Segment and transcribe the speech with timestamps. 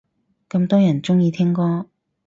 [0.49, 1.85] 咁多人鍾意聽歌